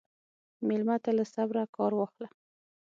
[0.67, 2.27] مېلمه ته له صبره کار واخله.